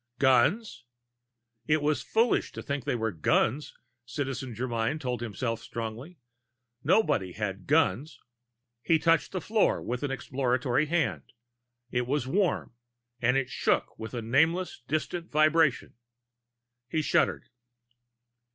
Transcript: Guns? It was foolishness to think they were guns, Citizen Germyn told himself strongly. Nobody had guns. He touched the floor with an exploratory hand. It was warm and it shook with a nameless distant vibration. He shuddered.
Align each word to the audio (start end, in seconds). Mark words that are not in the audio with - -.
Guns? 0.17 0.83
It 1.67 1.79
was 1.79 2.01
foolishness 2.01 2.49
to 2.53 2.63
think 2.63 2.85
they 2.85 2.95
were 2.95 3.11
guns, 3.11 3.77
Citizen 4.03 4.55
Germyn 4.55 4.99
told 4.99 5.21
himself 5.21 5.61
strongly. 5.61 6.17
Nobody 6.83 7.33
had 7.33 7.67
guns. 7.67 8.19
He 8.81 8.97
touched 8.97 9.31
the 9.31 9.39
floor 9.39 9.79
with 9.79 10.01
an 10.01 10.09
exploratory 10.09 10.87
hand. 10.87 11.33
It 11.91 12.07
was 12.07 12.25
warm 12.25 12.73
and 13.21 13.37
it 13.37 13.49
shook 13.51 13.95
with 13.99 14.15
a 14.15 14.23
nameless 14.23 14.81
distant 14.87 15.29
vibration. 15.29 15.93
He 16.89 17.03
shuddered. 17.03 17.49